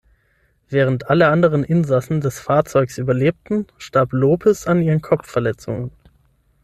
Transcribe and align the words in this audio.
Während 0.67 1.11
alle 1.11 1.27
anderen 1.27 1.63
Insassen 1.63 2.21
des 2.21 2.39
Fahrzeugs 2.39 2.97
überlebten, 2.97 3.67
starb 3.77 4.13
Lopes 4.13 4.65
an 4.65 4.81
ihren 4.81 5.03
Kopfverletzungen. 5.03 5.91